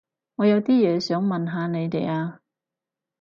[0.37, 2.39] 我有啲嘢想問下你哋啊